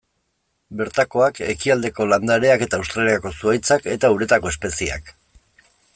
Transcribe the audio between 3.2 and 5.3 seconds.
zuhaitzak, eta uretako espezieak.